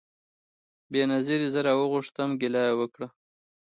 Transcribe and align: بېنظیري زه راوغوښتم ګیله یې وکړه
بېنظیري 0.91 1.47
زه 1.53 1.59
راوغوښتم 1.67 2.29
ګیله 2.41 2.61
یې 2.67 2.73
وکړه 2.79 3.07